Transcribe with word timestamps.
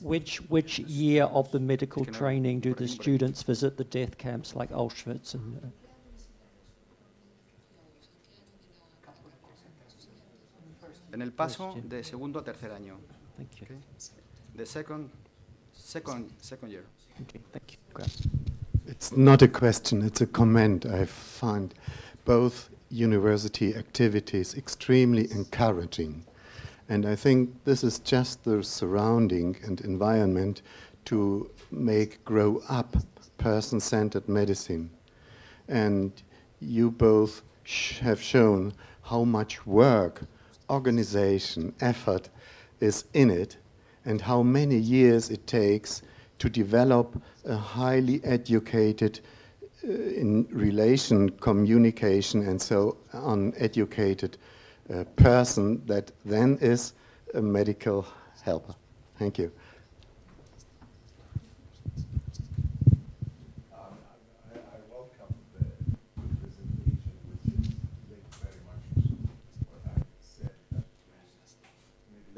Which, 0.00 0.38
which 0.48 0.78
year 0.78 1.24
of 1.24 1.50
the 1.50 1.58
medical 1.58 2.04
training 2.04 2.60
do 2.60 2.72
the 2.72 2.86
students 2.86 3.42
visit 3.42 3.76
the 3.76 3.84
death 3.84 4.16
camps 4.16 4.54
like 4.54 4.70
Auschwitz 4.70 5.34
and... 5.34 5.56
Uh, 5.56 5.66
En 11.10 11.22
el 11.22 11.30
paso 11.30 11.74
de 11.88 12.04
segundo 12.04 12.38
a 12.38 12.44
tercer 12.44 12.70
año. 12.70 12.98
Thank 13.36 13.60
you. 13.60 13.66
Okay. 13.66 13.80
The 14.54 14.66
second, 14.66 15.10
second, 15.72 16.30
second 16.40 16.70
year. 16.70 16.84
Okay, 17.22 17.40
thank 17.50 17.72
you. 17.72 17.78
Great. 17.94 18.14
It's 18.86 19.16
not 19.16 19.42
a 19.42 19.48
question, 19.48 20.02
it's 20.02 20.20
a 20.20 20.26
comment. 20.26 20.86
I 20.86 21.06
find 21.06 21.74
both 22.24 22.68
university 22.90 23.74
activities 23.74 24.54
extremely 24.54 25.30
encouraging. 25.32 26.24
And 26.88 27.04
I 27.04 27.16
think 27.16 27.64
this 27.64 27.84
is 27.84 27.98
just 27.98 28.44
the 28.44 28.62
surrounding 28.62 29.56
and 29.62 29.80
environment 29.82 30.62
to 31.04 31.50
make 31.70 32.24
grow 32.24 32.62
up 32.68 32.96
person 33.36 33.78
centered 33.78 34.28
medicine. 34.28 34.90
And 35.68 36.12
you 36.60 36.90
both 36.90 37.42
sh 37.64 37.98
have 37.98 38.22
shown 38.22 38.72
how 39.02 39.24
much 39.24 39.66
work, 39.66 40.22
organization, 40.70 41.74
effort 41.80 42.30
is 42.80 43.04
in 43.12 43.30
it, 43.30 43.58
and 44.04 44.20
how 44.20 44.42
many 44.42 44.76
years 44.76 45.30
it 45.30 45.46
takes 45.46 46.02
to 46.38 46.48
develop 46.48 47.20
a 47.44 47.56
highly 47.56 48.20
educated 48.24 49.20
uh, 49.84 49.92
in 49.92 50.46
relation, 50.50 51.28
communication, 51.28 52.42
and 52.48 52.60
so 52.60 52.96
on, 53.12 53.52
educated 53.58 54.38
uh, 54.92 55.04
person 55.16 55.84
that 55.86 56.10
then 56.24 56.58
is 56.60 56.94
a 57.34 57.42
medical 57.42 58.06
helper. 58.42 58.74
Thank 59.18 59.38
you. 59.38 59.52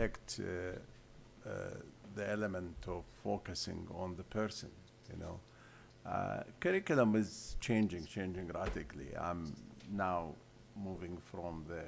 neglect 0.01 0.41
uh, 0.41 1.49
uh, 1.49 1.53
the 2.15 2.31
element 2.31 2.77
of 2.87 3.05
focusing 3.23 3.87
on 3.95 4.17
the 4.17 4.25
person, 4.25 4.71
you 5.11 5.19
know. 5.19 5.41
Uh, 6.07 6.43
curriculum 6.59 7.15
is 7.17 7.57
changing, 7.61 8.05
changing 8.07 8.49
radically. 8.49 9.09
I'm 9.21 9.55
now 9.93 10.35
moving 10.77 11.19
from 11.31 11.65
the 11.69 11.83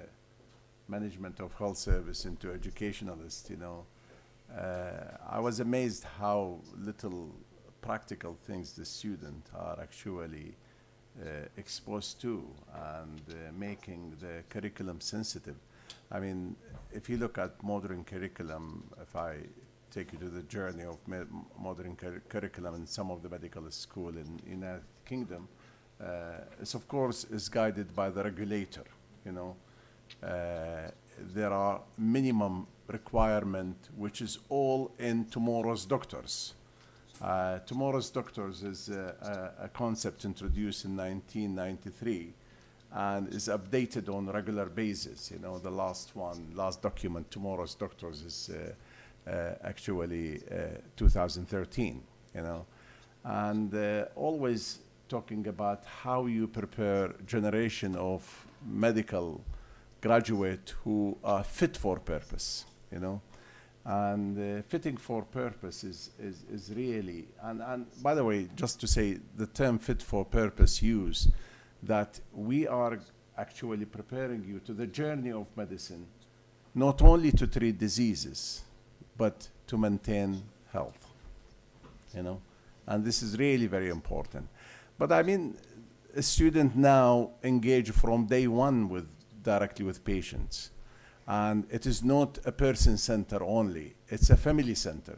management 0.96 1.40
of 1.40 1.50
health 1.54 1.78
service 1.78 2.20
into 2.30 2.52
educationalist, 2.52 3.50
you 3.50 3.56
know. 3.64 3.78
Uh, 4.54 5.36
I 5.36 5.40
was 5.40 5.60
amazed 5.60 6.04
how 6.20 6.58
little 6.88 7.22
practical 7.80 8.36
things 8.46 8.66
the 8.80 8.84
student 8.84 9.44
are 9.54 9.78
actually 9.80 10.48
uh, 11.20 11.26
exposed 11.56 12.20
to 12.20 12.32
and 12.98 13.20
uh, 13.30 13.36
making 13.68 14.02
the 14.20 14.34
curriculum 14.54 15.00
sensitive. 15.00 15.56
I 16.10 16.20
mean, 16.20 16.56
if 16.92 17.08
you 17.10 17.16
look 17.16 17.38
at 17.38 17.52
modern 17.62 18.04
curriculum, 18.04 18.84
if 19.00 19.16
I 19.16 19.32
take 19.90 20.12
you 20.12 20.18
to 20.18 20.28
the 20.38 20.44
journey 20.56 20.84
of 20.84 20.98
modern 21.68 21.96
cur 21.96 22.20
curriculum 22.28 22.74
in 22.74 22.86
some 22.86 23.10
of 23.10 23.22
the 23.22 23.28
medical 23.28 23.70
school 23.70 24.12
in 24.22 24.28
United 24.58 24.84
Kingdom, 25.04 25.48
uh, 26.00 26.60
it's 26.60 26.74
of 26.74 26.86
course 26.88 27.24
is 27.38 27.48
guided 27.48 27.88
by 27.94 28.08
the 28.10 28.22
regulator. 28.22 28.86
You 29.27 29.32
know, 29.32 29.56
there 30.20 31.52
are 31.52 31.80
minimum 31.98 32.66
requirement 32.88 33.77
which 33.96 34.20
is 34.20 34.38
all 34.48 34.92
in 34.98 35.24
tomorrow's 35.27 35.84
doctors. 35.84 36.55
Uh, 37.20 37.60
tomorrow's 37.60 38.10
doctors 38.10 38.62
is 38.62 38.89
a, 38.89 39.52
a, 39.61 39.64
a 39.64 39.68
concept 39.68 40.24
introduced 40.24 40.84
in 40.84 40.96
1993 40.96 42.34
and 42.95 43.33
is 43.33 43.48
updated 43.48 44.08
on 44.14 44.28
a 44.28 44.33
regular 44.33 44.67
basis. 44.67 45.30
You 45.30 45.39
know, 45.39 45.58
the 45.58 45.70
last 45.70 46.14
one, 46.14 46.52
last 46.55 46.83
document, 46.83 47.30
Tomorrow's 47.30 47.74
Doctors, 47.74 48.23
is 48.23 48.50
uh, 48.50 49.30
uh, 49.30 49.55
actually 49.64 50.42
uh, 50.50 50.79
2013, 50.96 52.02
you 52.34 52.42
know. 52.42 52.67
And 53.24 53.74
uh, 53.74 54.06
always 54.14 54.80
talking 55.08 55.46
about 55.46 55.84
how 55.84 56.27
you 56.27 56.48
prepare 56.48 57.14
generation 57.27 57.96
of 57.96 58.46
medical 58.67 59.40
graduate 60.02 60.74
who 60.85 61.17
are 61.24 61.45
fit 61.45 61.77
for 61.77 61.98
purpose, 61.98 62.67
you 62.90 62.98
know. 62.98 63.23
And 63.85 64.39
uh, 64.39 64.63
fitting 64.68 64.96
for 64.96 65.23
purpose 65.23 65.83
is, 65.83 66.11
is, 66.20 66.45
is 66.52 66.73
really, 66.74 67.27
and, 67.42 67.61
and 67.63 67.86
by 68.02 68.14
the 68.14 68.24
way, 68.24 68.48
just 68.55 68.79
to 68.80 68.86
say, 68.86 69.18
the 69.36 69.46
term 69.46 69.79
fit 69.79 70.02
for 70.02 70.24
purpose 70.24 70.83
use 70.83 71.29
that 71.83 72.20
we 72.33 72.68
are 72.68 72.98
actually 73.36 73.85
preparing 73.86 74.45
you 74.45 74.61
to 74.61 74.73
the 74.73 74.86
journey 74.86 75.33
of 75.33 75.46
medicine, 75.57 76.07
not 76.74 77.02
only 77.02 77.33
to 77.33 77.46
treat 77.46 77.79
diseases, 77.79 78.62
but 79.17 79.48
to 79.67 79.77
maintain 79.77 80.42
health. 80.73 81.08
You 82.14 82.23
know, 82.23 82.41
and 82.86 83.05
this 83.05 83.23
is 83.23 83.39
really 83.39 83.67
very 83.67 83.89
important. 83.89 84.46
But 84.98 85.11
I 85.11 85.23
mean, 85.23 85.57
a 86.14 86.23
student 86.23 86.77
now 86.77 87.30
engage 87.42 87.91
from 87.91 88.27
day 88.27 88.46
one 88.46 88.89
with 88.89 89.08
directly 89.42 89.85
with 89.85 90.05
patients, 90.05 90.70
and 91.27 91.67
it 91.70 91.86
is 91.86 92.03
not 92.03 92.39
a 92.45 92.53
person 92.53 92.97
center 92.97 93.42
only; 93.42 93.95
it's 94.08 94.30
a 94.30 94.36
family 94.36 94.75
center. 94.75 95.17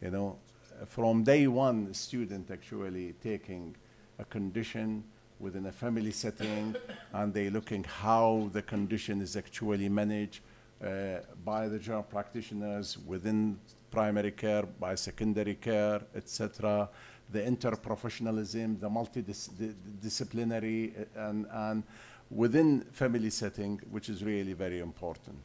You 0.00 0.10
know, 0.10 0.38
from 0.86 1.24
day 1.24 1.46
one, 1.46 1.92
student 1.94 2.50
actually 2.50 3.14
taking 3.22 3.76
a 4.18 4.24
condition 4.24 5.04
within 5.38 5.66
a 5.66 5.72
family 5.72 6.12
setting, 6.12 6.74
and 7.12 7.34
they're 7.34 7.50
looking 7.50 7.84
how 7.84 8.48
the 8.52 8.62
condition 8.62 9.22
is 9.22 9.36
actually 9.36 9.88
managed 9.88 10.40
uh, 10.84 11.20
by 11.44 11.68
the 11.68 11.78
general 11.78 12.02
practitioners 12.02 12.98
within 13.06 13.58
primary 13.90 14.32
care, 14.32 14.62
by 14.62 14.94
secondary 14.94 15.56
care, 15.56 16.00
etc. 16.14 16.88
The 17.30 17.40
interprofessionalism, 17.40 18.80
the 18.80 18.88
multidisciplinary, 18.88 21.00
uh, 21.00 21.04
and, 21.28 21.46
and 21.50 21.82
within 22.30 22.82
family 22.92 23.30
setting, 23.30 23.80
which 23.90 24.08
is 24.08 24.22
really 24.22 24.52
very 24.52 24.80
important. 24.80 25.36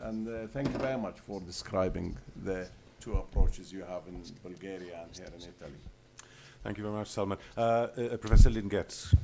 And 0.00 0.28
uh, 0.28 0.46
thank 0.48 0.72
you 0.72 0.78
very 0.78 0.98
much 0.98 1.18
for 1.20 1.40
describing 1.40 2.16
the 2.44 2.68
two 3.00 3.14
approaches 3.14 3.72
you 3.72 3.80
have 3.80 4.02
in 4.08 4.22
Bulgaria 4.42 5.00
and 5.02 5.16
here 5.16 5.26
in 5.26 5.42
Italy. 5.42 5.80
Thank 6.62 6.78
you 6.78 6.84
very 6.84 6.94
much, 6.94 7.08
Salman. 7.08 7.38
Uh, 7.56 7.60
uh, 7.60 8.16
Professor 8.18 8.50
Linn 8.50 8.68
Getz. 8.68 9.14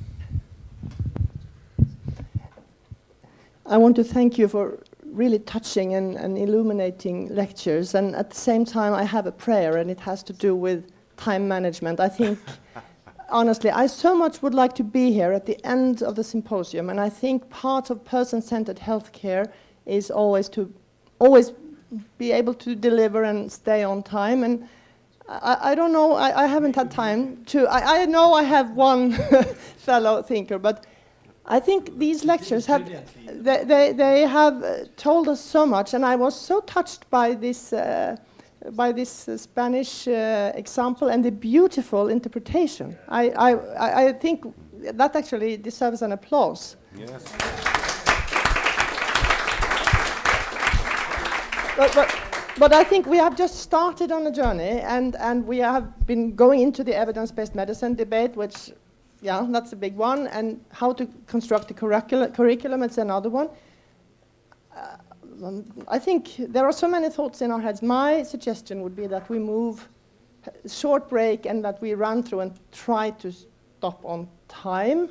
I 3.66 3.76
want 3.76 3.96
to 3.96 4.04
thank 4.04 4.38
you 4.38 4.48
for 4.48 4.78
really 5.04 5.38
touching 5.40 5.94
and, 5.94 6.16
and, 6.16 6.38
illuminating 6.38 7.34
lectures. 7.34 7.94
And 7.94 8.14
at 8.14 8.30
the 8.30 8.36
same 8.36 8.64
time, 8.64 8.94
I 8.94 9.02
have 9.04 9.26
a 9.26 9.32
prayer, 9.32 9.78
and 9.78 9.90
it 9.90 10.00
has 10.00 10.22
to 10.24 10.32
do 10.32 10.54
with 10.54 10.90
time 11.16 11.48
management. 11.48 12.00
I 12.00 12.08
think, 12.08 12.38
honestly, 13.30 13.70
I 13.70 13.86
so 13.86 14.16
much 14.16 14.42
would 14.42 14.54
like 14.54 14.74
to 14.74 14.84
be 14.84 15.12
here 15.12 15.32
at 15.32 15.46
the 15.46 15.64
end 15.66 16.02
of 16.02 16.14
the 16.14 16.24
symposium. 16.24 16.90
And 16.90 17.00
I 17.00 17.08
think 17.08 17.48
part 17.50 17.90
of 17.90 18.04
person 18.04 18.42
centered 18.42 18.78
healthcare 18.78 19.50
is 19.84 20.10
always 20.10 20.48
to 20.50 20.72
always 21.18 21.52
be 22.18 22.32
able 22.32 22.54
to 22.54 22.74
deliver 22.74 23.22
and 23.24 23.50
stay 23.50 23.82
on 23.82 24.02
time. 24.02 24.42
And 24.42 24.68
I, 25.28 25.72
I 25.72 25.74
don't 25.74 25.92
know, 25.92 26.14
I, 26.14 26.44
I, 26.44 26.46
haven't 26.46 26.76
had 26.76 26.90
time 26.90 27.44
to. 27.46 27.66
I, 27.66 28.02
I 28.02 28.06
know 28.06 28.34
I 28.34 28.42
have 28.42 28.72
one 28.72 29.12
fellow 29.78 30.22
thinker, 30.22 30.58
but 30.58 30.86
I 31.46 31.60
think 31.60 31.98
these 31.98 32.24
lectures 32.24 32.66
have 32.66 32.88
they, 33.26 33.64
they, 33.64 33.92
they, 33.92 34.22
have 34.22 34.96
told 34.96 35.28
us 35.28 35.40
so 35.40 35.64
much, 35.64 35.94
and 35.94 36.04
I 36.04 36.16
was 36.16 36.38
so 36.38 36.60
touched 36.60 37.08
by 37.10 37.34
this 37.34 37.72
uh, 37.72 38.16
by 38.72 38.92
this 38.92 39.28
uh, 39.28 39.36
Spanish 39.36 40.08
uh, 40.08 40.52
example 40.54 41.08
and 41.08 41.24
the 41.24 41.30
beautiful 41.30 42.08
interpretation. 42.08 42.96
I, 43.08 43.30
I, 43.30 44.08
I 44.08 44.12
think 44.12 44.44
that 44.94 45.16
actually 45.16 45.56
deserves 45.56 46.02
an 46.02 46.12
applause. 46.12 46.76
Yes. 46.96 47.24
but, 51.76 51.94
but 51.94 52.26
but 52.58 52.72
I 52.72 52.84
think 52.84 53.06
we 53.06 53.18
have 53.18 53.36
just 53.36 53.56
started 53.56 54.10
on 54.10 54.26
a 54.26 54.30
journey, 54.30 54.80
and, 54.80 55.14
and 55.16 55.46
we 55.46 55.58
have 55.58 56.06
been 56.06 56.34
going 56.34 56.60
into 56.60 56.82
the 56.82 56.96
evidence-based 56.96 57.54
medicine 57.54 57.94
debate, 57.94 58.34
which, 58.34 58.72
yeah, 59.20 59.46
that's 59.50 59.74
a 59.74 59.76
big 59.76 59.94
one, 59.94 60.26
and 60.28 60.58
how 60.72 60.94
to 60.94 61.06
construct 61.26 61.68
the 61.68 61.74
curricula 61.74 62.28
curriculum, 62.30 62.82
it's 62.82 62.96
another 62.96 63.28
one. 63.28 63.50
Uh, 65.42 65.62
I 65.88 65.98
think 65.98 66.34
there 66.38 66.64
are 66.64 66.72
so 66.72 66.88
many 66.88 67.10
thoughts 67.10 67.42
in 67.42 67.50
our 67.50 67.60
heads. 67.60 67.82
My 67.82 68.22
suggestion 68.22 68.82
would 68.82 68.96
be 68.96 69.06
that 69.06 69.28
we 69.28 69.38
move 69.38 69.88
short 70.68 71.08
break 71.08 71.46
and 71.46 71.64
that 71.64 71.80
we 71.80 71.94
run 71.94 72.22
through 72.22 72.40
and 72.40 72.52
try 72.72 73.10
to 73.10 73.32
stop 73.32 74.04
on 74.04 74.28
time. 74.48 75.10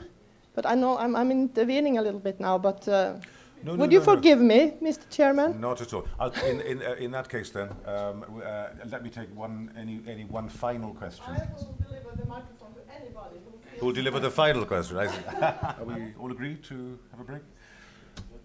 But 0.53 0.65
I 0.65 0.75
know 0.75 0.97
I'm, 0.97 1.15
I'm 1.15 1.31
intervening 1.31 1.97
a 1.97 2.01
little 2.01 2.19
bit 2.19 2.39
now, 2.39 2.57
but... 2.57 2.87
Uh, 2.87 3.15
No, 3.63 3.71
no, 3.71 3.79
Would 3.81 3.91
you 3.91 3.99
no, 3.99 4.05
no. 4.05 4.13
forgive 4.13 4.39
me, 4.39 4.73
Mr. 4.81 5.09
Chairman? 5.09 5.59
Not 5.59 5.81
at 5.81 5.91
all. 5.93 6.05
I'll, 6.19 6.31
in, 6.51 6.61
in, 6.61 6.77
uh, 6.83 7.05
in 7.05 7.11
that 7.11 7.27
case, 7.29 7.49
then, 7.49 7.69
um, 7.87 8.23
uh, 8.45 8.67
let 8.93 9.01
me 9.01 9.09
take 9.09 9.29
one, 9.35 9.71
any, 9.75 10.01
any 10.07 10.25
one 10.25 10.49
final 10.49 10.93
question. 10.93 11.33
will 11.33 11.75
deliver 11.87 12.11
the 12.15 12.27
microphone 12.27 12.73
to 12.75 12.81
anybody 12.99 13.37
who 13.43 13.79
Who'll 13.79 13.93
deliver 13.93 14.19
the 14.19 14.29
final 14.29 14.65
question? 14.65 14.97
I 14.97 15.07
see. 15.07 15.23
Are 15.81 15.83
we 15.83 16.13
all 16.19 16.31
agreed 16.31 16.63
to 16.65 16.99
have 17.11 17.19
a 17.21 17.23
break? 17.23 17.41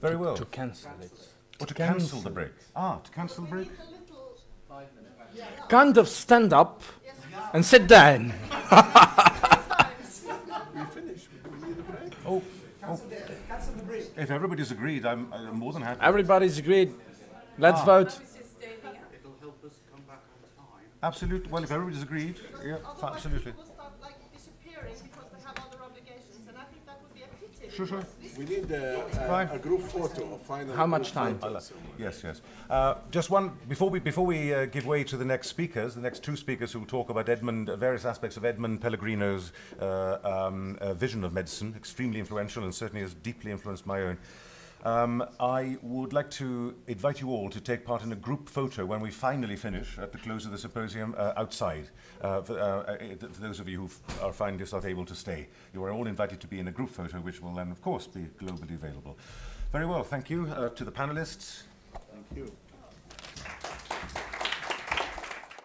Very 0.00 0.16
well. 0.16 0.36
To 0.36 0.46
cancel 0.46 0.92
it. 1.02 1.12
Or 1.60 1.66
to 1.66 1.74
cancel 1.74 2.20
the 2.20 2.30
break. 2.30 2.52
Ah, 2.74 2.96
to 2.96 3.10
cancel 3.10 3.44
the 3.44 3.50
break? 3.50 3.70
Kind 5.68 5.98
of 5.98 6.08
stand 6.08 6.52
up 6.52 6.82
and 7.52 7.64
sit 7.64 7.86
down. 7.86 8.32
Oh, 12.26 12.42
oh. 12.86 13.00
If 14.16 14.30
everybody's 14.30 14.70
agreed, 14.70 15.04
I'm, 15.04 15.32
I'm 15.32 15.56
more 15.58 15.72
than 15.72 15.82
happy. 15.82 16.00
Everybody's 16.00 16.58
agreed. 16.58 16.94
Let's 17.58 17.80
Ah. 17.80 17.84
vote. 17.84 18.20
Absolutely. 21.02 21.50
Well, 21.50 21.64
if 21.64 21.72
everybody's 21.72 22.02
agreed, 22.02 22.38
yeah, 22.64 22.76
absolutely. 23.02 23.52
will 23.52 23.64
start 23.64 23.92
like 24.02 24.14
disappearing 24.32 24.94
because 25.02 25.24
they 25.32 25.40
have 25.46 25.56
other 25.66 25.82
obligations, 25.82 26.46
and 26.46 26.56
I 26.58 26.64
think 26.64 26.84
that 26.86 27.00
would 27.02 27.14
be. 27.14 27.70
Sure, 27.74 27.86
sure. 27.86 28.04
We 28.38 28.44
need 28.44 28.70
a, 28.70 29.04
a, 29.28 29.54
a 29.54 29.58
group 29.58 29.82
photo, 29.82 30.34
a 30.34 30.38
final. 30.38 30.74
How 30.74 30.86
much 30.86 31.12
time? 31.12 31.38
photo. 31.38 31.60
Yes, 31.98 32.22
yes. 32.22 32.40
Uh, 32.68 32.94
just 33.10 33.30
one 33.30 33.52
before 33.68 33.90
we 33.90 33.98
before 33.98 34.24
we 34.24 34.54
uh, 34.54 34.66
give 34.66 34.86
way 34.86 35.04
to 35.04 35.16
the 35.16 35.24
next 35.24 35.48
speakers, 35.48 35.94
the 35.94 36.00
next 36.00 36.22
two 36.22 36.36
speakers 36.36 36.72
who 36.72 36.80
will 36.80 36.86
talk 36.86 37.10
about 37.10 37.28
Edmund, 37.28 37.68
uh, 37.68 37.76
various 37.76 38.04
aspects 38.04 38.36
of 38.36 38.44
Edmund 38.44 38.80
Pellegrino's 38.80 39.52
uh, 39.80 40.18
um, 40.24 40.78
uh, 40.80 40.94
vision 40.94 41.24
of 41.24 41.32
medicine, 41.32 41.74
extremely 41.76 42.20
influential 42.20 42.64
and 42.64 42.74
certainly 42.74 43.02
has 43.02 43.14
deeply 43.14 43.50
influenced 43.50 43.86
my 43.86 44.00
own. 44.02 44.18
Um, 44.84 45.22
I 45.38 45.76
would 45.82 46.12
like 46.14 46.30
to 46.32 46.74
invite 46.86 47.20
you 47.20 47.28
all 47.28 47.50
to 47.50 47.60
take 47.60 47.84
part 47.84 48.02
in 48.02 48.12
a 48.12 48.16
group 48.16 48.48
photo 48.48 48.86
when 48.86 49.00
we 49.00 49.10
finally 49.10 49.56
finish 49.56 49.98
at 49.98 50.12
the 50.12 50.18
close 50.18 50.46
of 50.46 50.52
the 50.52 50.58
symposium 50.58 51.14
uh, 51.18 51.34
outside. 51.36 51.90
Uh, 52.20 52.40
for, 52.40 52.58
uh, 52.58 52.64
uh, 52.64 52.96
for 53.30 53.40
those 53.42 53.60
of 53.60 53.68
you 53.68 53.80
who 53.86 53.90
are 54.24 54.32
find 54.32 54.58
yourself 54.58 54.86
able 54.86 55.04
to 55.04 55.14
stay, 55.14 55.48
you 55.74 55.84
are 55.84 55.90
all 55.90 56.06
invited 56.06 56.40
to 56.40 56.46
be 56.46 56.58
in 56.58 56.68
a 56.68 56.72
group 56.72 56.88
photo, 56.88 57.18
which 57.18 57.42
will 57.42 57.52
then, 57.52 57.70
of 57.70 57.82
course, 57.82 58.06
be 58.06 58.26
globally 58.40 58.74
available. 58.74 59.18
Very 59.70 59.86
well, 59.86 60.02
thank 60.02 60.30
you 60.30 60.46
uh, 60.46 60.70
to 60.70 60.84
the 60.84 60.92
panelists. 60.92 61.64
Thank 61.92 62.26
you. 62.34 62.69